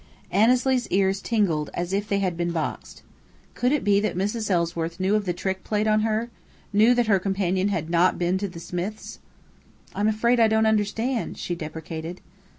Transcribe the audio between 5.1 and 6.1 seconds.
of the trick played on